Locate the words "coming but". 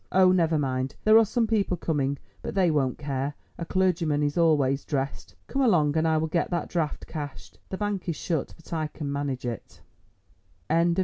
1.77-2.55